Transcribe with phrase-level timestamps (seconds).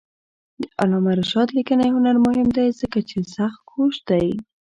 [0.61, 4.27] د علامه رشاد لیکنی هنر مهم دی ځکه چې سختکوش دی.